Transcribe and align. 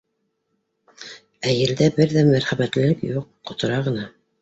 Ә 1.51 1.53
елдә 1.57 1.91
бер 2.01 2.17
ҙә 2.17 2.27
мәрхәмәтлелек 2.33 3.07
юҡ— 3.15 3.33
ҡотора 3.53 3.83
ғына! 3.93 4.13